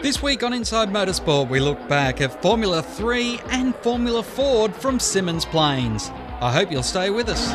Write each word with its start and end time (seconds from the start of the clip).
This 0.00 0.22
week 0.22 0.44
on 0.44 0.52
Inside 0.52 0.90
Motorsport, 0.90 1.48
we 1.48 1.58
look 1.58 1.88
back 1.88 2.20
at 2.20 2.40
Formula 2.40 2.80
3 2.82 3.40
and 3.50 3.74
Formula 3.74 4.22
Ford 4.22 4.72
from 4.72 4.98
Symmons 4.98 5.44
Plains. 5.44 6.10
I 6.40 6.52
hope 6.52 6.70
you'll 6.70 6.84
stay 6.84 7.10
with 7.10 7.28
us. 7.28 7.50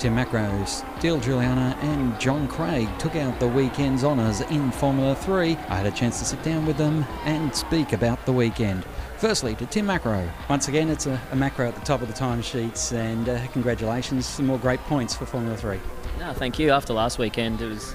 Tim 0.00 0.16
Macrow, 0.16 0.66
Steel 0.66 1.20
Guiliana, 1.20 1.76
and 1.82 2.18
John 2.18 2.48
Craig 2.48 2.88
took 2.98 3.14
out 3.14 3.38
the 3.40 3.48
weekend's 3.48 4.02
honours 4.02 4.40
in 4.40 4.70
Formula 4.70 5.14
3. 5.14 5.50
I 5.68 5.76
had 5.76 5.86
a 5.86 5.90
chance 5.90 6.18
to 6.20 6.24
sit 6.24 6.42
down 6.42 6.64
with 6.64 6.78
them 6.78 7.04
and 7.24 7.54
speak 7.54 7.92
about 7.92 8.24
the 8.24 8.32
weekend. 8.32 8.86
Firstly, 9.18 9.54
to 9.56 9.66
Tim 9.66 9.86
Macrow. 9.86 10.26
Once 10.48 10.68
again, 10.68 10.88
it's 10.88 11.04
a, 11.04 11.20
a 11.30 11.36
Macrow 11.36 11.68
at 11.68 11.74
the 11.74 11.82
top 11.82 12.00
of 12.00 12.08
the 12.08 12.14
timesheets, 12.14 12.92
and 12.96 13.28
uh, 13.28 13.46
congratulations, 13.48 14.24
some 14.24 14.46
more 14.46 14.58
great 14.58 14.80
points 14.80 15.14
for 15.14 15.26
Formula 15.26 15.58
3. 15.58 15.78
No, 16.24 16.32
thank 16.32 16.58
you. 16.58 16.70
After 16.70 16.94
last 16.94 17.18
weekend, 17.18 17.60
it 17.60 17.68
was 17.68 17.94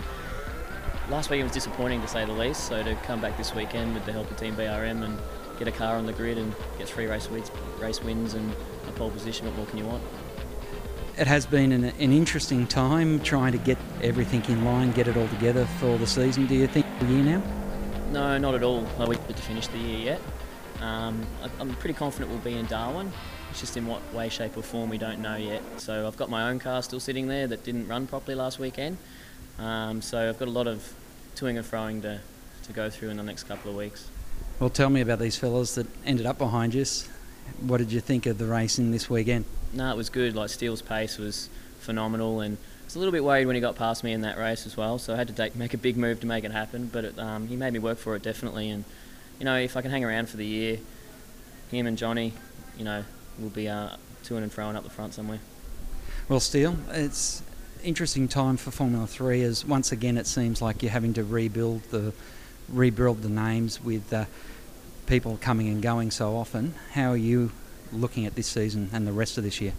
last 1.10 1.32
weekend 1.32 1.46
was 1.46 1.52
disappointing 1.52 2.00
to 2.02 2.08
say 2.08 2.26
the 2.26 2.32
least. 2.32 2.68
So 2.68 2.84
to 2.84 2.94
come 2.98 3.20
back 3.20 3.36
this 3.38 3.56
weekend 3.56 3.96
with 3.96 4.06
the 4.06 4.12
help 4.12 4.30
of 4.30 4.38
Team 4.38 4.56
BRM 4.56 5.04
and 5.04 5.18
get 5.58 5.68
a 5.68 5.72
car 5.72 5.96
on 5.96 6.06
the 6.06 6.14
grid 6.14 6.38
and 6.38 6.54
get 6.78 6.88
three 6.88 7.08
race 7.08 7.28
wins, 7.28 7.50
race 7.80 8.04
wins 8.04 8.36
and 8.36 8.54
a 8.88 8.92
pole 8.92 9.10
position, 9.10 9.48
what 9.48 9.56
more 9.56 9.66
can 9.66 9.80
you 9.80 9.86
want? 9.86 10.04
It 11.18 11.26
has 11.26 11.48
been 11.48 11.72
an, 11.72 11.86
an 11.86 12.14
interesting 12.14 12.68
time 12.68 13.20
trying 13.22 13.54
to 13.54 13.58
get 13.58 13.80
everything 14.04 14.46
in 14.46 14.64
line, 14.64 14.92
get 14.92 15.08
it 15.08 15.18
all 15.18 15.28
together 15.30 15.66
for 15.80 15.98
the 15.98 16.06
season. 16.06 16.46
Do 16.46 16.54
you 16.54 16.68
think 16.68 16.86
the 17.00 17.08
year 17.08 17.24
now? 17.24 17.44
No, 18.12 18.38
not 18.38 18.54
at 18.54 18.62
all. 18.62 18.82
We 19.08 19.16
have 19.16 19.28
to 19.28 19.42
finish 19.42 19.66
the 19.66 19.80
year 19.80 19.98
yet. 19.98 20.22
Um, 20.82 21.26
I'm 21.60 21.74
pretty 21.78 21.96
confident 21.96 22.30
we'll 22.30 22.42
be 22.42 22.60
in 22.60 22.68
Darwin. 22.68 23.12
It's 23.50 23.60
just 23.60 23.78
in 23.78 23.88
what 23.88 24.02
way, 24.14 24.30
shape, 24.30 24.56
or 24.58 24.64
form 24.64 24.90
we 24.90 24.98
don't 24.98 25.20
know 25.20 25.36
yet. 25.36 25.62
So 25.78 26.08
I've 26.08 26.18
got 26.18 26.30
my 26.30 26.50
own 26.50 26.60
car 26.60 26.84
still 26.84 27.00
sitting 27.00 27.28
there 27.28 27.48
that 27.48 27.64
didn't 27.64 27.88
run 27.88 28.08
properly 28.08 28.36
last 28.36 28.60
weekend. 28.60 28.98
Um, 29.58 30.02
so 30.02 30.30
I've 30.30 30.40
got 30.40 30.48
a 30.48 30.52
lot 30.52 30.68
of 30.68 30.94
toing 31.36 31.58
and 31.58 31.66
froing 31.66 32.02
to, 32.04 32.20
to 32.64 32.74
go 32.74 32.90
through 32.90 33.10
in 33.10 33.18
the 33.18 33.24
next 33.24 33.44
couple 33.44 33.72
of 33.72 33.78
weeks. 33.78 34.08
Well, 34.60 34.70
tell 34.70 34.90
me 34.90 35.02
about 35.02 35.20
these 35.20 35.38
fellas 35.38 35.76
that 35.76 35.88
ended 36.06 36.26
up 36.26 36.38
behind 36.38 36.74
you. 36.74 36.86
What 37.62 37.78
did 37.78 37.92
you 37.92 38.00
think 38.00 38.26
of 38.26 38.38
the 38.38 38.46
racing 38.46 38.92
this 38.92 39.10
weekend? 39.10 39.46
No, 39.74 39.92
it 39.92 39.98
was 39.98 40.10
good. 40.10 40.36
Like 40.36 40.50
Steel's 40.50 40.82
pace 40.82 41.18
was 41.18 41.50
phenomenal, 41.80 42.42
and 42.42 42.58
I 42.58 42.86
was 42.86 42.96
a 42.96 43.00
little 43.00 43.12
bit 43.12 43.24
worried 43.24 43.46
when 43.46 43.56
he 43.56 43.62
got 43.62 43.76
past 43.76 44.04
me 44.04 44.14
in 44.14 44.22
that 44.22 44.38
race 44.38 44.66
as 44.66 44.78
well. 44.78 45.00
So 45.00 45.14
I 45.14 45.18
had 45.18 45.28
to 45.28 45.34
take, 45.34 45.56
make 45.56 45.74
a 45.74 45.78
big 45.78 45.98
move 45.98 46.20
to 46.22 46.28
make 46.28 46.44
it 46.44 46.52
happen. 46.52 46.90
But 46.92 47.06
it, 47.06 47.20
um, 47.20 47.48
he 47.48 47.56
made 47.56 47.74
me 47.74 47.80
work 47.80 47.98
for 47.98 48.16
it 48.16 48.22
definitely. 48.22 48.70
And 48.70 48.84
you 49.40 49.46
know, 49.46 49.56
if 49.56 49.78
I 49.78 49.82
can 49.82 49.92
hang 49.92 50.04
around 50.04 50.30
for 50.30 50.38
the 50.38 50.46
year, 50.46 50.78
him 51.72 51.88
and 51.88 51.98
Johnny, 51.98 52.34
you 52.78 52.84
know, 52.84 53.04
will 53.42 53.50
be 53.50 53.68
uh, 53.68 53.96
to 54.24 54.38
and 54.38 54.52
fro 54.52 54.70
and 54.70 54.78
up 54.78 54.84
the 54.84 54.90
front 54.90 55.14
somewhere. 55.14 55.40
Well, 56.28 56.40
Steel, 56.40 56.76
it's 56.92 57.42
interesting 57.84 58.28
time 58.28 58.58
for 58.58 58.72
Formula 58.72 59.08
Three 59.08 59.42
as 59.42 59.66
once 59.66 59.92
again 59.92 60.18
it 60.18 60.28
seems 60.28 60.62
like 60.62 60.84
you're 60.84 60.92
having 60.92 61.14
to 61.14 61.24
rebuild 61.24 61.84
the 61.92 62.14
rebuild 62.68 63.22
the 63.22 63.30
names 63.30 63.84
with 63.84 64.12
uh, 64.14 64.26
people 65.08 65.38
coming 65.42 65.68
and 65.68 65.82
going 65.82 66.12
so 66.12 66.36
often. 66.36 66.76
How 66.92 67.10
are 67.12 67.18
you 67.18 67.52
looking 67.92 68.26
at 68.26 68.36
this 68.36 68.48
season 68.48 68.90
and 68.94 69.08
the 69.08 69.12
rest 69.12 69.38
of 69.38 69.44
this 69.44 69.60
year? 69.60 69.74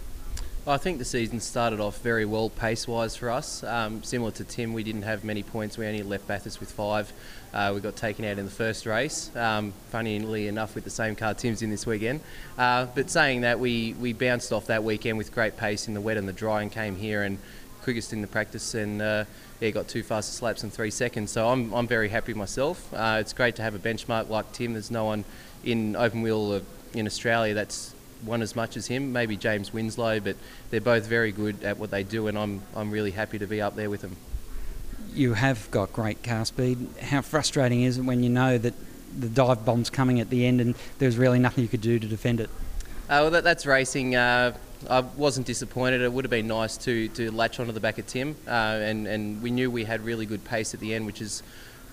I 0.66 0.76
think 0.76 0.98
the 0.98 1.06
season 1.06 1.40
started 1.40 1.80
off 1.80 2.02
very 2.02 2.26
well 2.26 2.50
pace 2.50 2.86
wise 2.86 3.16
for 3.16 3.30
us. 3.30 3.64
Um, 3.64 4.02
similar 4.02 4.30
to 4.32 4.44
Tim, 4.44 4.74
we 4.74 4.82
didn't 4.82 5.02
have 5.02 5.24
many 5.24 5.42
points. 5.42 5.78
We 5.78 5.86
only 5.86 6.02
left 6.02 6.28
Bathurst 6.28 6.60
with 6.60 6.70
five. 6.70 7.10
Uh, 7.54 7.72
we 7.74 7.80
got 7.80 7.96
taken 7.96 8.26
out 8.26 8.38
in 8.38 8.44
the 8.44 8.50
first 8.50 8.84
race, 8.84 9.34
um, 9.36 9.72
funnily 9.88 10.48
enough, 10.48 10.74
with 10.74 10.84
the 10.84 10.90
same 10.90 11.16
car 11.16 11.32
Tim's 11.32 11.62
in 11.62 11.70
this 11.70 11.86
weekend. 11.86 12.20
Uh, 12.58 12.86
but 12.94 13.08
saying 13.08 13.40
that, 13.40 13.58
we, 13.58 13.94
we 13.94 14.12
bounced 14.12 14.52
off 14.52 14.66
that 14.66 14.84
weekend 14.84 15.16
with 15.16 15.32
great 15.32 15.56
pace 15.56 15.88
in 15.88 15.94
the 15.94 16.00
wet 16.00 16.18
and 16.18 16.28
the 16.28 16.32
dry 16.32 16.60
and 16.60 16.70
came 16.70 16.94
here 16.94 17.22
and 17.22 17.38
quickest 17.82 18.12
in 18.12 18.20
the 18.20 18.26
practice 18.26 18.74
and 18.74 19.00
uh, 19.00 19.24
yeah, 19.60 19.70
got 19.70 19.88
two 19.88 20.02
fastest 20.02 20.42
laps 20.42 20.62
in 20.62 20.70
three 20.70 20.90
seconds. 20.90 21.30
So 21.30 21.48
I'm, 21.48 21.72
I'm 21.72 21.86
very 21.86 22.10
happy 22.10 22.34
myself. 22.34 22.92
Uh, 22.92 23.16
it's 23.18 23.32
great 23.32 23.56
to 23.56 23.62
have 23.62 23.74
a 23.74 23.78
benchmark 23.78 24.28
like 24.28 24.52
Tim. 24.52 24.74
There's 24.74 24.90
no 24.90 25.06
one 25.06 25.24
in 25.64 25.96
open 25.96 26.20
wheel 26.20 26.60
in 26.92 27.06
Australia 27.06 27.54
that's 27.54 27.94
won 28.24 28.42
as 28.42 28.54
much 28.54 28.76
as 28.76 28.86
him, 28.86 29.12
maybe 29.12 29.36
James 29.36 29.72
Winslow, 29.72 30.20
but 30.20 30.36
they're 30.70 30.80
both 30.80 31.06
very 31.06 31.32
good 31.32 31.62
at 31.64 31.78
what 31.78 31.90
they 31.90 32.02
do, 32.02 32.26
and 32.26 32.38
I'm, 32.38 32.62
I'm 32.74 32.90
really 32.90 33.10
happy 33.10 33.38
to 33.38 33.46
be 33.46 33.60
up 33.60 33.76
there 33.76 33.90
with 33.90 34.02
them. 34.02 34.16
You 35.12 35.34
have 35.34 35.70
got 35.70 35.92
great 35.92 36.22
car 36.22 36.44
speed. 36.44 36.88
How 37.00 37.22
frustrating 37.22 37.82
is 37.82 37.98
it 37.98 38.02
when 38.02 38.22
you 38.22 38.30
know 38.30 38.58
that 38.58 38.74
the 39.18 39.28
dive 39.28 39.64
bomb's 39.64 39.90
coming 39.90 40.20
at 40.20 40.30
the 40.30 40.46
end 40.46 40.60
and 40.60 40.76
there's 40.98 41.16
really 41.16 41.40
nothing 41.40 41.62
you 41.62 41.68
could 41.68 41.80
do 41.80 41.98
to 41.98 42.06
defend 42.06 42.40
it? 42.40 42.48
Uh, 43.08 43.22
well, 43.22 43.30
that, 43.30 43.42
that's 43.42 43.66
racing. 43.66 44.14
Uh, 44.14 44.56
I 44.88 45.00
wasn't 45.00 45.46
disappointed. 45.46 46.00
It 46.00 46.12
would 46.12 46.24
have 46.24 46.30
been 46.30 46.46
nice 46.46 46.76
to, 46.78 47.08
to 47.08 47.32
latch 47.32 47.58
onto 47.58 47.72
the 47.72 47.80
back 47.80 47.98
of 47.98 48.06
Tim, 48.06 48.36
uh, 48.46 48.50
and, 48.50 49.06
and 49.06 49.42
we 49.42 49.50
knew 49.50 49.70
we 49.70 49.84
had 49.84 50.04
really 50.04 50.26
good 50.26 50.44
pace 50.44 50.74
at 50.74 50.80
the 50.80 50.94
end, 50.94 51.06
which 51.06 51.20
is 51.20 51.42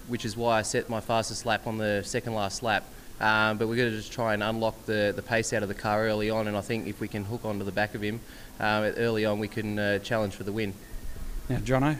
which 0.07 0.23
is 0.23 0.37
why 0.37 0.59
I 0.59 0.61
set 0.61 0.89
my 0.89 1.01
fastest 1.01 1.45
lap 1.45 1.67
on 1.67 1.77
the 1.77 2.01
second 2.05 2.33
last 2.33 2.63
lap. 2.63 2.85
Um, 3.19 3.57
but 3.57 3.67
we're 3.67 3.77
going 3.77 3.89
to 3.89 3.97
just 3.97 4.11
try 4.11 4.35
and 4.35 4.43
unlock 4.43 4.85
the, 4.85 5.11
the 5.15 5.23
pace 5.23 5.51
out 5.51 5.63
of 5.63 5.69
the 5.69 5.75
car 5.75 6.05
early 6.05 6.29
on, 6.29 6.47
and 6.47 6.55
I 6.55 6.61
think 6.61 6.87
if 6.87 6.99
we 6.99 7.07
can 7.07 7.23
hook 7.23 7.45
onto 7.45 7.65
the 7.65 7.71
back 7.71 7.95
of 7.95 8.01
him 8.01 8.19
uh, 8.59 8.91
early 8.97 9.25
on, 9.25 9.39
we 9.39 9.47
can 9.47 9.79
uh, 9.79 9.99
challenge 9.99 10.35
for 10.35 10.43
the 10.43 10.51
win. 10.51 10.73
Now, 11.49 11.57
Jono, 11.57 11.95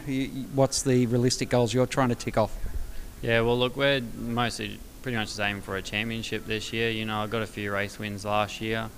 what's 0.54 0.82
the 0.82 1.06
realistic 1.06 1.48
goals 1.48 1.74
you're 1.74 1.86
trying 1.86 2.10
to 2.10 2.14
tick 2.14 2.38
off? 2.38 2.56
Yeah, 3.22 3.40
well, 3.40 3.58
look, 3.58 3.76
we're 3.76 4.00
mostly 4.16 4.78
pretty 5.02 5.16
much 5.16 5.28
just 5.28 5.40
aiming 5.40 5.62
for 5.62 5.76
a 5.76 5.82
championship 5.82 6.46
this 6.46 6.72
year. 6.72 6.90
You 6.90 7.04
know, 7.04 7.18
I 7.20 7.26
got 7.26 7.42
a 7.42 7.46
few 7.46 7.72
race 7.72 7.98
wins 7.98 8.24
last 8.24 8.60
year. 8.60 8.88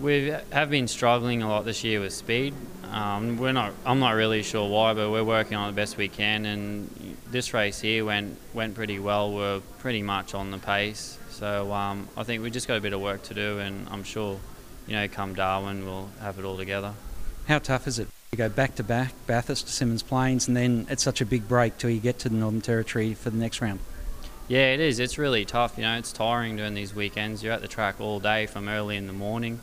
We 0.00 0.32
have 0.50 0.70
been 0.70 0.86
struggling 0.86 1.42
a 1.42 1.48
lot 1.48 1.64
this 1.64 1.82
year 1.82 2.00
with 2.00 2.12
speed. 2.12 2.54
Um, 2.84 3.36
we're 3.36 3.52
not. 3.52 3.72
I'm 3.84 3.98
not 3.98 4.10
really 4.10 4.44
sure 4.44 4.68
why, 4.68 4.94
but 4.94 5.10
we're 5.10 5.24
working 5.24 5.56
on 5.56 5.72
the 5.72 5.76
best 5.76 5.96
we 5.96 6.06
can. 6.06 6.46
And 6.46 7.16
this 7.30 7.52
race 7.52 7.80
here 7.80 8.04
went 8.04 8.38
went 8.54 8.76
pretty 8.76 9.00
well. 9.00 9.32
We're 9.32 9.60
pretty 9.80 10.02
much 10.02 10.34
on 10.34 10.52
the 10.52 10.58
pace. 10.58 11.18
So 11.30 11.72
um, 11.72 12.08
I 12.16 12.22
think 12.22 12.44
we 12.44 12.50
just 12.50 12.68
got 12.68 12.76
a 12.76 12.80
bit 12.80 12.92
of 12.92 13.00
work 13.00 13.24
to 13.24 13.34
do, 13.34 13.58
and 13.58 13.88
I'm 13.88 14.04
sure, 14.04 14.38
you 14.86 14.94
know, 14.94 15.08
come 15.08 15.34
Darwin, 15.34 15.84
we'll 15.84 16.10
have 16.20 16.38
it 16.38 16.44
all 16.44 16.56
together. 16.56 16.94
How 17.48 17.58
tough 17.58 17.88
is 17.88 17.98
it? 17.98 18.06
You 18.30 18.38
go 18.38 18.48
back 18.48 18.76
to 18.76 18.84
back, 18.84 19.14
Bathurst 19.26 19.66
to 19.66 19.72
Symmons 19.72 20.06
Plains, 20.06 20.46
and 20.46 20.56
then 20.56 20.86
it's 20.90 21.02
such 21.02 21.20
a 21.20 21.26
big 21.26 21.48
break 21.48 21.76
till 21.76 21.90
you 21.90 21.98
get 21.98 22.20
to 22.20 22.28
the 22.28 22.36
Northern 22.36 22.60
Territory 22.60 23.14
for 23.14 23.30
the 23.30 23.38
next 23.38 23.60
round. 23.60 23.80
Yeah, 24.46 24.74
it 24.74 24.80
is. 24.80 25.00
It's 25.00 25.18
really 25.18 25.44
tough. 25.44 25.76
You 25.76 25.82
know, 25.82 25.98
it's 25.98 26.12
tiring 26.12 26.56
doing 26.56 26.74
these 26.74 26.94
weekends. 26.94 27.42
You're 27.42 27.52
at 27.52 27.62
the 27.62 27.68
track 27.68 28.00
all 28.00 28.20
day 28.20 28.46
from 28.46 28.68
early 28.68 28.96
in 28.96 29.08
the 29.08 29.12
morning 29.12 29.60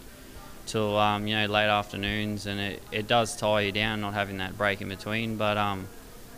till 0.65 0.97
um, 0.97 1.27
you 1.27 1.35
know 1.35 1.45
late 1.45 1.69
afternoons, 1.69 2.45
and 2.45 2.59
it, 2.59 2.83
it 2.91 3.07
does 3.07 3.35
tire 3.35 3.65
you 3.65 3.71
down 3.71 4.01
not 4.01 4.13
having 4.13 4.37
that 4.37 4.57
break 4.57 4.81
in 4.81 4.89
between. 4.89 5.37
But 5.37 5.57
um, 5.57 5.87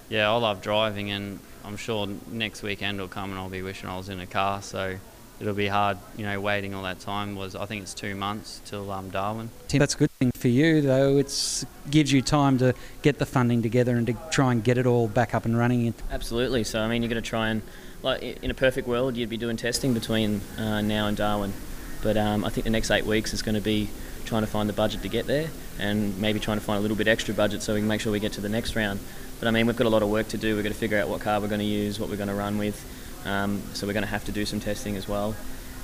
yeah, 0.10 0.32
I 0.32 0.36
love 0.38 0.62
driving, 0.62 1.12
and 1.12 1.40
I'm 1.66 1.78
sure 1.78 2.08
next 2.28 2.64
weekend 2.64 3.00
will 3.00 3.08
come 3.08 3.32
and 3.32 3.40
I'll 3.40 3.50
be 3.50 3.62
wishing 3.62 3.90
I 3.90 3.98
was 3.98 4.10
in 4.10 4.20
a 4.20 4.28
car. 4.28 4.62
So 4.62 4.98
it'll 5.40 5.54
be 5.54 5.68
hard, 5.68 5.98
you 6.16 6.26
know, 6.26 6.40
waiting 6.40 6.74
all 6.74 6.84
that 6.84 7.00
time. 7.00 7.36
Was 7.36 7.56
I 7.56 7.66
think 7.66 7.84
it's 7.84 7.94
two 7.94 8.16
months 8.16 8.62
till 8.66 8.92
um, 8.92 9.10
Darwin. 9.10 9.50
Tim 9.68 9.80
that's 9.80 9.96
a 9.96 9.98
good 9.98 10.12
thing 10.12 10.32
for 10.36 10.48
you, 10.48 10.82
though. 10.82 11.18
It 11.18 11.66
gives 11.90 12.12
you 12.12 12.22
time 12.22 12.58
to 12.60 12.74
get 13.02 13.20
the 13.20 13.26
funding 13.26 13.62
together 13.62 13.96
and 13.96 14.08
to 14.08 14.14
try 14.32 14.52
and 14.52 14.64
get 14.64 14.78
it 14.78 14.86
all 14.86 15.08
back 15.08 15.36
up 15.36 15.46
and 15.46 15.58
running. 15.58 15.94
Absolutely. 16.12 16.64
So 16.64 16.80
I 16.80 16.88
mean, 16.88 17.02
you're 17.02 17.10
going 17.10 17.22
to 17.22 17.30
try 17.30 17.50
and, 17.50 17.62
like, 18.02 18.22
in 18.22 18.52
a 18.52 18.56
perfect 18.56 18.88
world, 18.88 19.18
you'd 19.18 19.30
be 19.30 19.38
doing 19.38 19.58
testing 19.58 19.94
between 19.94 20.42
uh, 20.58 20.82
now 20.82 21.08
and 21.08 21.18
Darwin. 21.18 21.54
But 22.02 22.16
um, 22.18 22.46
I 22.46 22.50
think 22.50 22.64
the 22.64 22.70
next 22.70 22.92
eight 22.92 23.06
weeks 23.06 23.34
is 23.34 23.42
going 23.42 23.56
to 23.56 23.62
be 23.62 23.90
trying 24.28 24.44
to 24.44 24.48
find 24.48 24.70
the 24.70 24.74
budget 24.74 25.02
to 25.02 25.10
get 25.10 25.26
there, 25.26 25.50
and 25.80 26.18
maybe 26.20 26.40
trying 26.40 26.58
to 26.58 26.64
find 26.64 26.78
a 26.78 26.82
little 26.82 26.98
bit 26.98 27.08
extra 27.08 27.34
budget 27.34 27.64
so 27.64 27.74
we 27.74 27.80
can 27.80 27.88
make 27.88 28.02
sure 28.02 28.12
we 28.12 28.20
get 28.20 28.34
to 28.34 28.42
the 28.42 28.50
next 28.50 28.76
round. 28.76 29.00
But 29.40 29.48
I 29.48 29.52
mean, 29.52 29.68
we've 29.68 29.76
got 29.76 29.88
a 29.88 29.90
lot 29.90 30.04
of 30.04 30.10
work 30.10 30.28
to 30.30 30.38
do. 30.38 30.56
We've 30.56 30.64
got 30.64 30.70
to 30.72 30.76
figure 30.76 31.00
out 31.00 31.10
what 31.10 31.22
car 31.22 31.40
we're 31.40 31.48
going 31.48 31.60
to 31.60 31.66
use, 31.66 32.00
what 32.00 32.10
we're 32.10 32.18
going 32.18 32.30
to 32.30 32.36
run 32.36 32.58
with. 32.58 32.78
Um, 33.26 33.62
so 33.74 33.88
we're 33.88 33.94
going 33.94 34.06
to 34.06 34.10
have 34.10 34.26
to 34.26 34.32
do 34.32 34.46
some 34.46 34.60
testing 34.60 34.96
as 34.96 35.08
well 35.08 35.36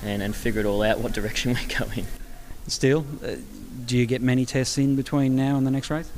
and, 0.04 0.22
and 0.22 0.36
figure 0.36 0.62
it 0.62 0.66
all 0.66 0.82
out 0.82 1.00
what 1.04 1.14
direction 1.14 1.54
we're 1.54 1.80
going. 1.80 2.06
Steel, 2.68 3.06
uh, 3.24 3.36
do 3.86 3.98
you 3.98 4.06
get 4.06 4.22
many 4.22 4.46
tests 4.46 4.78
in 4.78 4.96
between 4.96 5.36
now 5.36 5.58
and 5.58 5.68
the 5.68 5.72
next 5.72 5.90
race? 5.90 6.10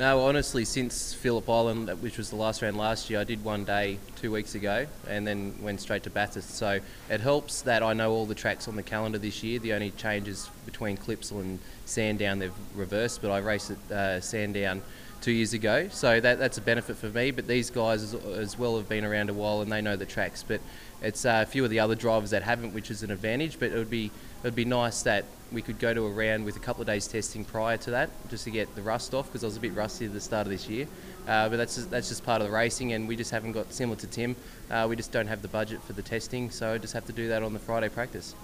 No, 0.00 0.20
honestly, 0.22 0.64
since 0.64 1.12
Phillip 1.12 1.46
Island, 1.46 1.90
which 2.00 2.16
was 2.16 2.30
the 2.30 2.36
last 2.36 2.62
round 2.62 2.78
last 2.78 3.10
year, 3.10 3.20
I 3.20 3.24
did 3.24 3.44
one 3.44 3.66
day 3.66 3.98
two 4.16 4.32
weeks 4.32 4.54
ago 4.54 4.86
and 5.06 5.26
then 5.26 5.54
went 5.60 5.78
straight 5.82 6.04
to 6.04 6.10
Bathurst. 6.10 6.54
So 6.56 6.80
it 7.10 7.20
helps 7.20 7.60
that 7.60 7.82
I 7.82 7.92
know 7.92 8.10
all 8.10 8.24
the 8.24 8.34
tracks 8.34 8.66
on 8.66 8.76
the 8.76 8.82
calendar 8.82 9.18
this 9.18 9.42
year. 9.42 9.58
The 9.58 9.74
only 9.74 9.90
changes 9.90 10.48
between 10.64 10.96
Clipsal 10.96 11.40
and 11.42 11.58
Sandown, 11.84 12.38
they've 12.38 12.50
reversed, 12.74 13.20
but 13.20 13.30
I 13.30 13.40
raced 13.40 13.72
at 13.72 13.92
uh, 13.92 14.20
Sandown 14.22 14.80
two 15.20 15.32
years 15.32 15.52
ago. 15.52 15.88
So 15.90 16.20
that, 16.20 16.38
that's 16.38 16.58
a 16.58 16.60
benefit 16.60 16.96
for 16.96 17.08
me. 17.08 17.30
But 17.30 17.46
these 17.46 17.70
guys 17.70 18.02
as, 18.02 18.14
as, 18.14 18.58
well 18.58 18.76
have 18.76 18.88
been 18.88 19.04
around 19.04 19.30
a 19.30 19.34
while 19.34 19.60
and 19.60 19.70
they 19.70 19.80
know 19.80 19.96
the 19.96 20.06
tracks. 20.06 20.44
But 20.46 20.60
it's 21.02 21.24
uh, 21.24 21.44
a 21.46 21.46
few 21.46 21.64
of 21.64 21.70
the 21.70 21.80
other 21.80 21.94
drivers 21.94 22.30
that 22.30 22.42
haven't, 22.42 22.74
which 22.74 22.90
is 22.90 23.02
an 23.02 23.10
advantage. 23.10 23.58
But 23.58 23.72
it 23.72 23.76
would 23.76 23.90
be 23.90 24.06
it 24.06 24.44
would 24.44 24.54
be 24.54 24.64
nice 24.64 25.02
that 25.02 25.24
we 25.52 25.62
could 25.62 25.78
go 25.78 25.92
to 25.92 26.06
a 26.06 26.10
round 26.10 26.44
with 26.44 26.56
a 26.56 26.60
couple 26.60 26.80
of 26.80 26.86
days 26.86 27.06
testing 27.06 27.44
prior 27.44 27.76
to 27.76 27.90
that, 27.90 28.10
just 28.30 28.44
to 28.44 28.50
get 28.50 28.74
the 28.74 28.82
rust 28.82 29.14
off 29.14 29.26
because 29.26 29.44
I 29.44 29.48
was 29.48 29.56
a 29.56 29.60
bit 29.60 29.74
rusty 29.74 30.06
at 30.06 30.12
the 30.12 30.20
start 30.20 30.46
of 30.46 30.50
this 30.50 30.68
year. 30.68 30.86
Uh, 31.28 31.48
but 31.48 31.56
that's 31.56 31.74
just, 31.74 31.90
that's 31.90 32.08
just 32.08 32.24
part 32.24 32.40
of 32.40 32.48
the 32.48 32.52
racing, 32.52 32.92
and 32.92 33.06
we 33.06 33.16
just 33.16 33.30
haven't 33.30 33.52
got 33.52 33.72
similar 33.72 33.98
to 33.98 34.06
Tim. 34.06 34.36
Uh, 34.70 34.86
we 34.88 34.96
just 34.96 35.12
don't 35.12 35.26
have 35.26 35.42
the 35.42 35.48
budget 35.48 35.82
for 35.82 35.92
the 35.92 36.02
testing, 36.02 36.50
so 36.50 36.72
I 36.72 36.78
just 36.78 36.94
have 36.94 37.04
to 37.06 37.12
do 37.12 37.28
that 37.28 37.42
on 37.42 37.52
the 37.52 37.58
Friday 37.58 37.88
practice. 37.88 38.34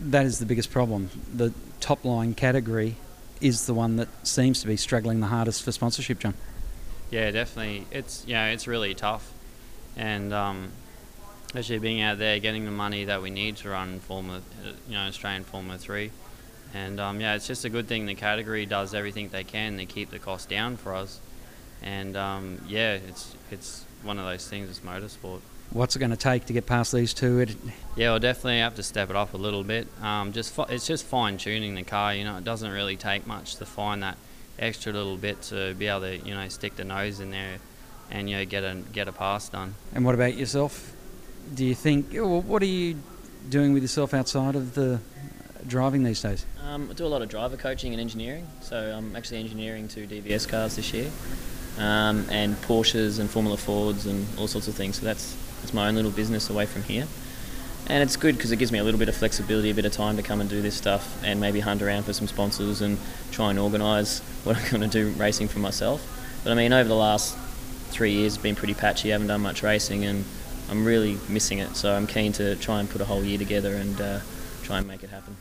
That 0.00 0.24
is 0.24 0.38
the 0.38 0.46
biggest 0.46 0.70
problem. 0.70 1.10
The 1.34 1.52
top 1.80 2.04
line 2.04 2.34
category 2.34 2.96
is 3.40 3.66
the 3.66 3.74
one 3.74 3.96
that 3.96 4.08
seems 4.26 4.60
to 4.60 4.66
be 4.66 4.76
struggling 4.76 5.20
the 5.20 5.26
hardest 5.26 5.62
for 5.62 5.72
sponsorship, 5.72 6.18
John. 6.18 6.34
Yeah, 7.10 7.30
definitely. 7.30 7.86
It's 7.90 8.24
you 8.26 8.34
know 8.34 8.46
it's 8.46 8.66
really 8.66 8.94
tough, 8.94 9.32
and 9.96 10.32
um, 10.32 10.70
actually 11.54 11.78
being 11.78 12.00
out 12.00 12.18
there 12.18 12.38
getting 12.38 12.64
the 12.64 12.70
money 12.70 13.04
that 13.04 13.22
we 13.22 13.30
need 13.30 13.56
to 13.58 13.70
run 13.70 13.98
Formula, 14.00 14.40
you 14.86 14.94
know, 14.94 15.00
Australian 15.00 15.44
Formula 15.44 15.78
Three, 15.78 16.12
and 16.72 17.00
um, 17.00 17.20
yeah, 17.20 17.34
it's 17.34 17.46
just 17.46 17.64
a 17.64 17.68
good 17.68 17.88
thing 17.88 18.06
the 18.06 18.14
category 18.14 18.66
does 18.66 18.94
everything 18.94 19.28
they 19.30 19.44
can 19.44 19.78
to 19.78 19.86
keep 19.86 20.10
the 20.10 20.18
cost 20.18 20.48
down 20.48 20.76
for 20.76 20.94
us, 20.94 21.20
and 21.82 22.16
um, 22.16 22.60
yeah, 22.68 22.94
it's 22.94 23.34
it's 23.50 23.84
one 24.02 24.18
of 24.18 24.24
those 24.24 24.48
things. 24.48 24.70
It's 24.70 24.80
motorsport. 24.80 25.40
What's 25.72 25.94
it 25.94 26.00
going 26.00 26.10
to 26.10 26.16
take 26.16 26.46
to 26.46 26.52
get 26.52 26.66
past 26.66 26.92
these 26.92 27.14
two? 27.14 27.38
It, 27.40 27.56
Yeah, 27.96 28.10
we'll 28.10 28.18
definitely 28.18 28.58
have 28.58 28.74
to 28.76 28.82
step 28.82 29.08
it 29.08 29.16
up 29.16 29.34
a 29.34 29.36
little 29.36 29.62
bit. 29.62 29.86
Um, 30.02 30.32
just 30.32 30.52
fi- 30.52 30.66
it's 30.68 30.86
just 30.86 31.04
fine 31.06 31.38
tuning 31.38 31.74
the 31.76 31.84
car. 31.84 32.12
You 32.14 32.24
know, 32.24 32.36
it 32.38 32.44
doesn't 32.44 32.70
really 32.70 32.96
take 32.96 33.26
much 33.26 33.56
to 33.56 33.66
find 33.66 34.02
that 34.02 34.16
extra 34.58 34.92
little 34.92 35.16
bit 35.16 35.40
to 35.42 35.74
be 35.74 35.86
able 35.86 36.00
to 36.02 36.18
you 36.18 36.34
know 36.34 36.48
stick 36.48 36.74
the 36.76 36.84
nose 36.84 37.20
in 37.20 37.30
there, 37.30 37.58
and 38.10 38.28
you 38.28 38.36
know 38.36 38.44
get 38.44 38.64
a 38.64 38.82
get 38.92 39.06
a 39.08 39.12
pass 39.12 39.48
done. 39.48 39.74
and 39.94 40.04
what 40.04 40.14
about 40.14 40.34
yourself? 40.36 40.92
Do 41.54 41.64
you 41.64 41.74
think? 41.74 42.12
well, 42.12 42.42
What 42.42 42.62
are 42.62 42.66
you 42.66 42.96
doing 43.48 43.72
with 43.72 43.82
yourself 43.82 44.12
outside 44.12 44.56
of 44.56 44.74
the 44.74 45.00
driving 45.66 46.02
these 46.02 46.20
days? 46.20 46.44
Um, 46.64 46.88
I 46.90 46.94
do 46.94 47.06
a 47.06 47.08
lot 47.08 47.22
of 47.22 47.28
driver 47.28 47.56
coaching 47.56 47.92
and 47.92 48.00
engineering, 48.00 48.46
so 48.60 48.76
I'm 48.76 49.14
actually 49.14 49.38
engineering 49.38 49.86
two 49.88 50.06
DVS 50.06 50.48
cars 50.48 50.76
this 50.76 50.92
year, 50.92 51.10
um, 51.80 52.26
and 52.30 52.54
Porsches 52.62 53.18
and 53.18 53.28
Formula 53.28 53.56
Fords 53.56 54.06
and 54.06 54.26
all 54.38 54.46
sorts 54.46 54.68
of 54.68 54.74
things. 54.74 55.00
So 55.00 55.06
that's 55.06 55.36
that's 55.60 55.74
my 55.74 55.88
own 55.88 55.94
little 55.94 56.10
business 56.10 56.50
away 56.50 56.66
from 56.66 56.82
here, 56.82 57.06
and 57.86 58.02
it's 58.02 58.16
good 58.16 58.36
because 58.36 58.52
it 58.52 58.56
gives 58.56 58.70
me 58.70 58.78
a 58.78 58.84
little 58.84 58.98
bit 58.98 59.08
of 59.08 59.16
flexibility, 59.16 59.70
a 59.70 59.74
bit 59.74 59.84
of 59.84 59.92
time 59.92 60.16
to 60.16 60.22
come 60.22 60.40
and 60.40 60.48
do 60.48 60.62
this 60.62 60.76
stuff, 60.76 61.22
and 61.24 61.40
maybe 61.40 61.60
hunt 61.60 61.82
around 61.82 62.04
for 62.04 62.12
some 62.12 62.28
sponsors 62.28 62.80
and 62.80 62.98
try 63.30 63.50
and 63.50 63.58
organise 63.58 64.20
what 64.44 64.56
I'm 64.56 64.70
going 64.70 64.88
to 64.88 64.88
do 64.88 65.10
racing 65.18 65.48
for 65.48 65.58
myself. 65.58 66.06
But 66.44 66.52
I 66.52 66.54
mean, 66.54 66.72
over 66.72 66.88
the 66.88 66.94
last 66.94 67.36
three 67.90 68.12
years, 68.12 68.34
it's 68.34 68.42
been 68.42 68.56
pretty 68.56 68.74
patchy. 68.74 69.10
I 69.10 69.12
haven't 69.12 69.28
done 69.28 69.40
much 69.40 69.62
racing, 69.62 70.04
and 70.04 70.24
I'm 70.70 70.84
really 70.84 71.18
missing 71.28 71.58
it. 71.58 71.76
So 71.76 71.94
I'm 71.94 72.06
keen 72.06 72.32
to 72.34 72.56
try 72.56 72.80
and 72.80 72.88
put 72.88 73.00
a 73.00 73.04
whole 73.06 73.24
year 73.24 73.38
together 73.38 73.74
and 73.74 74.00
uh, 74.00 74.20
try 74.62 74.78
and 74.78 74.86
make 74.86 75.02
it 75.02 75.10
happen. 75.10 75.36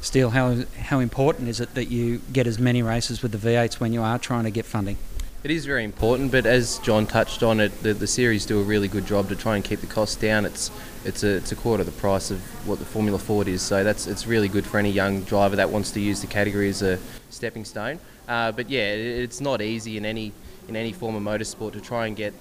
Steel, 0.00 0.30
how 0.30 0.64
how 0.80 0.98
important 0.98 1.48
is 1.48 1.60
it 1.60 1.74
that 1.74 1.84
you 1.86 2.20
get 2.32 2.46
as 2.46 2.58
many 2.58 2.82
races 2.82 3.22
with 3.22 3.32
the 3.32 3.38
V8s 3.38 3.78
when 3.78 3.92
you 3.92 4.02
are 4.02 4.18
trying 4.18 4.44
to 4.44 4.50
get 4.50 4.64
funding? 4.64 4.96
It 5.44 5.50
is 5.50 5.66
very 5.66 5.82
important, 5.82 6.30
but 6.30 6.46
as 6.46 6.78
John 6.78 7.04
touched 7.04 7.42
on 7.42 7.58
it, 7.58 7.82
the, 7.82 7.92
the 7.94 8.06
series 8.06 8.46
do 8.46 8.60
a 8.60 8.62
really 8.62 8.86
good 8.86 9.04
job 9.04 9.28
to 9.28 9.34
try 9.34 9.56
and 9.56 9.64
keep 9.64 9.80
the 9.80 9.88
costs 9.88 10.14
down. 10.14 10.44
It's 10.44 10.70
it's 11.04 11.24
a, 11.24 11.30
it's 11.30 11.50
a 11.50 11.56
quarter 11.56 11.82
the 11.82 11.90
price 11.90 12.30
of 12.30 12.40
what 12.64 12.78
the 12.78 12.84
Formula 12.84 13.18
Ford 13.18 13.48
is, 13.48 13.60
so 13.60 13.82
that's 13.82 14.06
it's 14.06 14.24
really 14.24 14.46
good 14.46 14.64
for 14.64 14.78
any 14.78 14.92
young 14.92 15.22
driver 15.22 15.56
that 15.56 15.68
wants 15.68 15.90
to 15.92 16.00
use 16.00 16.20
the 16.20 16.28
category 16.28 16.68
as 16.68 16.80
a 16.82 16.96
stepping 17.30 17.64
stone. 17.64 17.98
Uh, 18.28 18.52
but 18.52 18.70
yeah, 18.70 18.92
it, 18.92 19.24
it's 19.24 19.40
not 19.40 19.60
easy 19.60 19.96
in 19.96 20.04
any 20.04 20.32
in 20.68 20.76
any 20.76 20.92
form 20.92 21.16
of 21.16 21.22
motorsport 21.24 21.72
to 21.72 21.80
try 21.80 22.06
and 22.06 22.14
get 22.14 22.34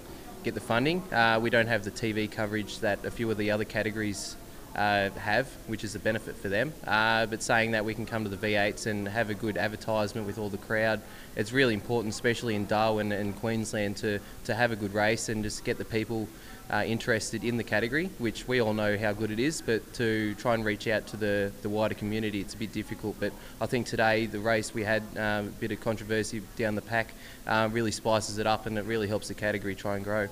get 0.44 0.54
the 0.54 0.60
funding. 0.60 1.02
Uh, 1.12 1.40
we 1.42 1.50
don't 1.50 1.68
have 1.68 1.84
the 1.84 1.90
TV 1.90 2.32
coverage 2.32 2.82
that 2.82 3.04
a 3.04 3.10
few 3.10 3.32
of 3.32 3.38
the 3.40 3.50
other 3.50 3.66
categories 3.66 4.36
uh, 4.76 5.10
have, 5.12 5.48
which 5.68 5.84
is 5.84 5.96
a 5.96 6.00
benefit 6.00 6.36
for 6.36 6.50
them. 6.50 6.74
Uh, 6.86 7.26
but 7.26 7.44
saying 7.44 7.72
that 7.72 7.84
we 7.86 7.94
can 7.94 8.06
come 8.06 8.24
to 8.24 8.30
the 8.30 8.38
V8s 8.38 8.88
and 8.88 9.08
have 9.08 9.30
a 9.30 9.34
good 9.34 9.58
advertisement 9.58 10.28
with 10.28 10.38
all 10.38 10.50
the 10.50 10.58
crowd, 10.58 11.02
it's 11.36 11.52
really 11.52 11.74
important, 11.74 12.14
especially 12.14 12.56
in 12.56 12.66
Darwin 12.66 13.12
and 13.12 13.36
Queensland, 13.36 13.98
to, 13.98 14.20
to 14.46 14.54
have 14.54 14.72
a 14.72 14.76
good 14.76 14.94
race 14.94 15.30
and 15.30 15.44
just 15.44 15.64
get 15.64 15.78
the 15.78 15.86
people 15.86 16.28
uh, 16.72 16.84
interested 16.86 17.44
in 17.44 17.58
the 17.58 17.64
category, 17.64 18.10
which 18.18 18.48
we 18.48 18.62
all 18.62 18.74
know 18.74 18.98
how 18.98 19.12
good 19.12 19.30
it 19.30 19.40
is, 19.40 19.62
but 19.62 19.94
to 19.94 20.34
try 20.36 20.54
and 20.54 20.64
reach 20.64 20.88
out 20.88 21.06
to 21.08 21.18
the, 21.18 21.52
the 21.64 21.70
wider 21.70 21.94
community, 21.94 22.40
it's 22.40 22.54
a 22.54 22.58
bit 22.58 22.72
difficult. 22.72 23.18
But 23.20 23.34
I 23.60 23.66
think 23.66 23.88
today, 23.88 24.26
the 24.26 24.40
race 24.40 24.74
we 24.74 24.84
had 24.84 25.04
um, 25.18 25.48
a 25.48 25.54
bit 25.60 25.72
of 25.72 25.82
controversy 25.82 26.42
down 26.56 26.76
the 26.76 26.82
pack 26.82 27.14
um, 27.46 27.74
really 27.74 27.92
spices 27.92 28.38
it 28.38 28.48
up 28.48 28.66
and 28.68 28.78
it 28.78 28.86
really 28.86 29.08
helps 29.08 29.28
the 29.28 29.34
category 29.34 29.76
try 29.76 29.96
and 29.98 30.06
grow. 30.06 30.30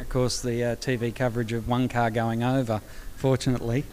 Of 0.00 0.08
course, 0.08 0.42
the 0.42 0.62
uh, 0.62 0.76
TV 0.76 1.14
coverage 1.14 1.52
of 1.52 1.68
one 1.68 1.88
car 1.88 2.10
going 2.10 2.42
over, 2.42 2.80
fortunately, 3.16 3.84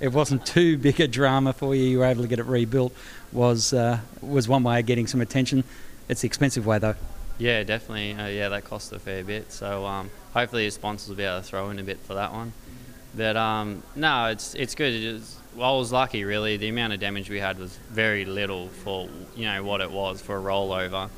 it 0.00 0.08
wasn't 0.08 0.46
too 0.46 0.78
big 0.78 1.00
a 1.00 1.06
drama 1.06 1.52
for 1.52 1.74
you. 1.74 1.84
You 1.84 1.98
were 1.98 2.06
able 2.06 2.22
to 2.22 2.28
get 2.28 2.38
it 2.38 2.46
rebuilt. 2.46 2.92
Was 3.32 3.72
uh, 3.72 4.00
was 4.22 4.48
one 4.48 4.62
way 4.62 4.80
of 4.80 4.86
getting 4.86 5.06
some 5.06 5.20
attention. 5.20 5.62
It's 6.08 6.22
the 6.22 6.26
expensive 6.26 6.66
way 6.66 6.78
though. 6.78 6.96
Yeah, 7.38 7.62
definitely. 7.62 8.14
Uh, 8.14 8.26
yeah, 8.26 8.48
that 8.48 8.64
cost 8.64 8.92
a 8.92 8.98
fair 8.98 9.22
bit. 9.22 9.52
So 9.52 9.86
um, 9.86 10.10
hopefully 10.32 10.62
your 10.62 10.70
sponsors 10.70 11.08
will 11.08 11.16
be 11.16 11.24
able 11.24 11.40
to 11.40 11.46
throw 11.46 11.70
in 11.70 11.78
a 11.78 11.82
bit 11.82 11.98
for 12.00 12.14
that 12.14 12.32
one. 12.32 12.52
But 13.14 13.36
um, 13.36 13.82
no, 13.94 14.26
it's 14.26 14.54
it's 14.54 14.74
good. 14.74 15.22
Well, 15.54 15.74
I 15.74 15.78
was 15.78 15.92
lucky 15.92 16.24
really. 16.24 16.56
The 16.56 16.68
amount 16.68 16.92
of 16.92 17.00
damage 17.00 17.28
we 17.28 17.40
had 17.40 17.58
was 17.58 17.76
very 17.90 18.24
little 18.24 18.68
for 18.68 19.08
you 19.36 19.44
know 19.44 19.62
what 19.62 19.80
it 19.80 19.90
was 19.90 20.20
for 20.20 20.38
a 20.38 20.42
rollover, 20.42 21.10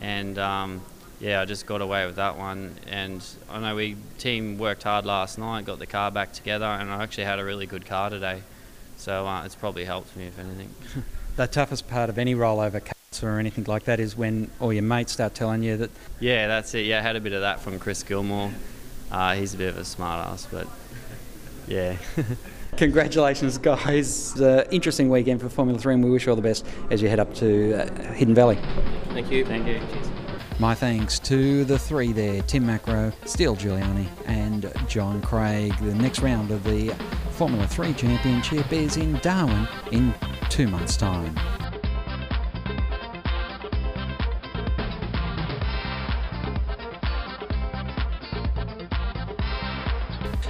and 0.00 0.38
um, 0.38 0.82
yeah, 1.20 1.40
I 1.40 1.44
just 1.44 1.66
got 1.66 1.80
away 1.80 2.06
with 2.06 2.16
that 2.16 2.36
one. 2.36 2.76
And 2.88 3.24
I 3.48 3.60
know 3.60 3.76
we 3.76 3.96
team 4.18 4.58
worked 4.58 4.82
hard 4.82 5.06
last 5.06 5.38
night, 5.38 5.64
got 5.64 5.78
the 5.78 5.86
car 5.86 6.10
back 6.10 6.32
together, 6.32 6.66
and 6.66 6.90
I 6.90 7.02
actually 7.02 7.24
had 7.24 7.38
a 7.38 7.44
really 7.44 7.66
good 7.66 7.86
car 7.86 8.10
today. 8.10 8.42
So 8.96 9.26
uh, 9.26 9.44
it's 9.44 9.54
probably 9.54 9.84
helped 9.84 10.16
me 10.16 10.26
if 10.26 10.38
anything. 10.38 10.70
The 11.36 11.48
toughest 11.48 11.88
part 11.88 12.10
of 12.10 12.16
any 12.16 12.36
rollover 12.36 12.80
case 12.84 13.24
or 13.24 13.40
anything 13.40 13.64
like 13.64 13.86
that 13.86 13.98
is 13.98 14.16
when 14.16 14.52
all 14.60 14.72
your 14.72 14.84
mates 14.84 15.14
start 15.14 15.34
telling 15.34 15.64
you 15.64 15.76
that 15.78 15.90
yeah, 16.20 16.46
that's 16.46 16.72
it. 16.74 16.86
Yeah, 16.86 17.00
I 17.00 17.02
had 17.02 17.16
a 17.16 17.20
bit 17.20 17.32
of 17.32 17.40
that 17.40 17.58
from 17.58 17.80
Chris 17.80 18.04
Gilmore. 18.04 18.52
Uh, 19.10 19.34
he's 19.34 19.52
a 19.52 19.56
bit 19.56 19.68
of 19.70 19.76
a 19.76 19.84
smart 19.84 20.24
ass, 20.24 20.46
but 20.48 20.68
yeah. 21.66 21.96
Congratulations, 22.76 23.58
guys. 23.58 24.40
Uh, 24.40 24.64
interesting 24.70 25.08
weekend 25.08 25.40
for 25.40 25.48
Formula 25.48 25.76
3, 25.78 25.94
and 25.94 26.04
we 26.04 26.10
wish 26.10 26.26
you 26.26 26.30
all 26.30 26.36
the 26.36 26.42
best 26.42 26.64
as 26.90 27.02
you 27.02 27.08
head 27.08 27.20
up 27.20 27.34
to 27.34 27.74
uh, 27.74 28.12
Hidden 28.12 28.34
Valley. 28.34 28.58
Thank 29.08 29.30
you. 29.30 29.44
Thank 29.44 29.66
you. 29.66 29.80
My 30.60 30.72
thanks 30.72 31.18
to 31.20 31.64
the 31.64 31.78
three 31.78 32.12
there 32.12 32.40
Tim 32.42 32.64
Macrow, 32.64 33.12
Steel 33.26 33.56
Guiliana, 33.56 34.06
and 34.26 34.72
John 34.88 35.20
Craig. 35.20 35.76
The 35.80 35.94
next 35.96 36.20
round 36.20 36.52
of 36.52 36.62
the 36.62 36.94
Formula 37.32 37.66
3 37.66 37.92
Championship 37.94 38.72
is 38.72 38.96
in 38.96 39.18
Darwin 39.18 39.66
in 39.90 40.14
two 40.50 40.68
months' 40.68 40.96
time. 40.96 41.34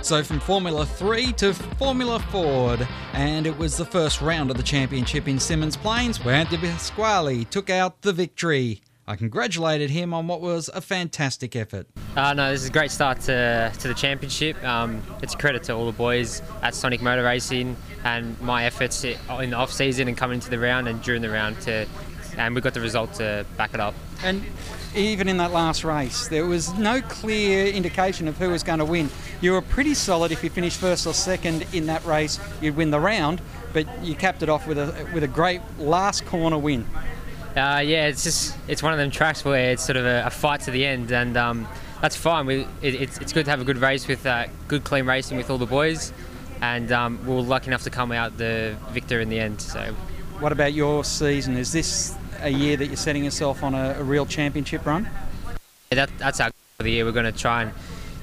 So 0.03 0.23
from 0.23 0.39
Formula 0.39 0.85
3 0.85 1.33
to 1.33 1.55
Formula 1.55 2.21
Ford, 2.21 2.87
and 3.15 3.47
it 3.47 3.57
was 3.57 3.79
the 3.79 3.87
first 3.87 4.21
round 4.21 4.51
of 4.51 4.59
the 4.59 4.63
championship 4.63 5.27
in 5.27 5.37
Symmons 5.37 5.79
Plains 5.79 6.23
where 6.23 6.35
Anthony 6.35 6.69
Pasquale 6.69 7.45
took 7.47 7.71
out 7.71 8.03
the 8.03 8.13
victory. 8.13 8.83
I 9.07 9.17
congratulated 9.17 9.91
him 9.91 10.15
on 10.15 10.27
what 10.27 10.41
was 10.41 10.71
a 10.73 10.81
fantastic 10.81 11.55
effort. 11.57 11.87
Uh, 12.17 12.33
no, 12.33 12.51
this 12.51 12.63
is 12.63 12.69
a 12.69 12.73
great 12.73 12.91
start 12.91 13.21
to, 13.21 13.71
to 13.81 13.89
the 13.89 13.93
championship. 13.93 14.63
Um, 14.65 15.03
it's 15.23 15.35
a 15.35 15.37
credit 15.37 15.63
to 15.65 15.75
all 15.75 15.85
the 15.85 15.93
boys 15.93 16.41
at 16.63 16.75
Sonic 16.75 17.03
Motor 17.03 17.23
Racing 17.23 17.77
and 18.05 18.41
my 18.41 18.65
efforts 18.65 19.05
in 19.05 19.19
the 19.29 19.57
off 19.57 19.71
season 19.71 20.09
and 20.09 20.17
coming 20.17 20.37
into 20.37 20.49
the 20.49 20.59
round 20.59 20.89
and 20.89 21.03
during 21.03 21.21
the 21.21 21.29
round 21.29 21.61
to, 21.63 21.87
and 22.39 22.55
we 22.55 22.63
got 22.63 22.73
the 22.73 22.81
result 22.81 23.13
to 23.15 23.45
back 23.59 23.75
it 23.75 23.81
up. 23.81 23.95
And 24.25 24.43
even 24.95 25.29
in 25.29 25.37
that 25.37 25.53
last 25.53 25.85
race, 25.85 26.29
there 26.29 26.47
was 26.47 26.73
no 26.79 27.03
clear 27.03 27.67
indication 27.67 28.27
of 28.27 28.39
who 28.39 28.51
was 28.51 28.63
going 28.63 28.79
to 28.79 28.87
win. 28.87 29.11
You 29.43 29.53
were 29.53 29.61
pretty 29.61 29.93
solid 29.93 30.33
if 30.33 30.43
you 30.43 30.49
finished 30.49 30.81
first 30.81 31.07
or 31.07 31.13
second 31.13 31.67
in 31.75 31.87
that 31.87 32.03
race, 32.07 32.41
you'd 32.63 32.77
win 32.77 32.91
the 32.91 33.01
round, 33.01 33.43
but 33.75 33.87
you 34.03 34.15
capped 34.15 34.43
it 34.43 34.49
off 34.49 34.67
with 34.67 34.79
a 34.79 35.07
with 35.13 35.25
a 35.25 35.29
great 35.29 35.61
last 35.79 36.25
corner 36.25 36.57
win. 36.57 36.87
Uh, 37.57 37.79
yeah, 37.79 38.09
it's 38.09 38.25
just 38.25 38.57
it's 38.67 38.83
one 38.83 38.93
of 38.93 38.99
them 38.99 39.11
tracks 39.11 39.45
where 39.45 39.71
it's 39.71 39.85
sort 39.85 39.97
of 39.97 40.05
a, 40.05 40.25
a 40.27 40.31
fight 40.31 40.61
to 40.63 40.73
the 40.73 40.85
end, 40.85 41.13
and 41.13 41.37
um, 41.37 41.69
that's 42.01 42.17
fine. 42.17 42.47
We, 42.47 42.67
it, 42.83 42.95
it's, 42.95 43.19
it's 43.19 43.33
good 43.33 43.45
to 43.45 43.51
have 43.51 43.61
a 43.61 43.65
good 43.65 43.79
race 43.79 44.09
with 44.09 44.27
uh, 44.27 44.47
good 44.67 44.83
clean 44.83 45.07
racing 45.07 45.37
with 45.37 45.51
all 45.51 45.59
the 45.59 45.67
boys, 45.67 46.13
and 46.61 46.91
um, 46.91 47.25
we 47.25 47.33
are 47.33 47.41
lucky 47.41 47.69
enough 47.69 47.85
to 47.85 47.91
come 47.91 48.11
out 48.11 48.39
the 48.39 48.77
victor 48.91 49.21
in 49.21 49.29
the 49.29 49.39
end. 49.39 49.61
So 49.61 49.95
What 50.41 50.51
about 50.51 50.73
your 50.73 51.05
season? 51.05 51.57
Is 51.57 51.71
this 51.71 52.17
a 52.41 52.51
year 52.51 52.77
that 52.77 52.87
you're 52.87 52.97
setting 52.97 53.23
yourself 53.23 53.63
on 53.63 53.75
a, 53.75 53.97
a 53.99 54.03
real 54.03 54.27
championship 54.27 54.85
run? 54.85 55.09
that, 55.91 56.11
that's 56.19 56.41
our 56.41 56.49
goal 56.49 56.77
for 56.79 56.83
the 56.83 56.91
year. 56.91 57.05
We're 57.05 57.13
going 57.13 57.33
to 57.33 57.39
try 57.39 57.63
and 57.63 57.73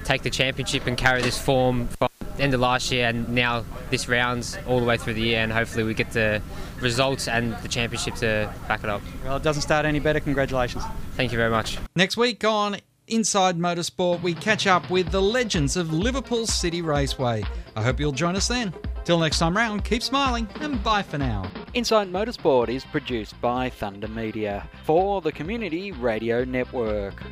take 0.04 0.22
the 0.22 0.30
championship 0.30 0.86
and 0.86 0.96
carry 0.98 1.22
this 1.22 1.40
form 1.40 1.88
the 1.98 2.08
end 2.42 2.52
of 2.52 2.60
last 2.60 2.90
year 2.90 3.06
and 3.06 3.28
now 3.28 3.64
this 3.90 4.08
rounds 4.08 4.58
all 4.66 4.80
the 4.80 4.84
way 4.84 4.96
through 4.98 5.14
the 5.14 5.22
year, 5.22 5.38
and 5.38 5.52
hopefully 5.52 5.84
we 5.84 5.94
get 5.94 6.10
the 6.10 6.42
results 6.80 7.28
and 7.28 7.56
the 7.58 7.68
championship 7.68 8.16
to 8.16 8.52
back 8.66 8.82
it 8.82 8.90
up. 8.90 9.00
Well, 9.24 9.36
it 9.36 9.42
doesn't 9.42 9.62
start 9.62 9.86
any 9.86 10.00
better. 10.00 10.20
Congratulations. 10.20 10.82
Thank 11.16 11.30
you 11.32 11.38
very 11.38 11.50
much. 11.50 11.78
Next 11.94 12.16
week 12.16 12.44
on 12.44 12.76
Inside 13.06 13.58
Motorsport, 13.58 14.22
we 14.22 14.34
catch 14.34 14.66
up 14.66 14.90
with 14.90 15.10
the 15.10 15.22
legends 15.22 15.76
of 15.76 15.92
Liverpool 15.92 16.46
City 16.46 16.82
Raceway. 16.82 17.44
I 17.76 17.82
hope 17.82 18.00
you'll 18.00 18.12
join 18.12 18.36
us 18.36 18.48
then. 18.48 18.74
Till 19.04 19.18
next 19.18 19.38
time 19.38 19.56
round, 19.56 19.84
keep 19.84 20.02
smiling 20.02 20.48
and 20.60 20.82
bye 20.82 21.02
for 21.02 21.18
now. 21.18 21.50
Inside 21.74 22.12
Motorsport 22.12 22.68
is 22.68 22.84
produced 22.84 23.40
by 23.40 23.70
Thunder 23.70 24.08
Media 24.08 24.68
for 24.84 25.20
the 25.20 25.32
Community 25.32 25.92
Radio 25.92 26.44
Network. 26.44 27.22